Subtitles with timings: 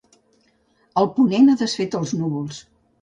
[1.01, 2.65] El ponent ha desfet els núvols.